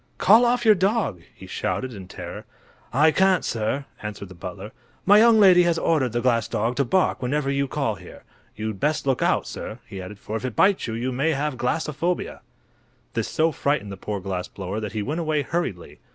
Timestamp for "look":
9.07-9.21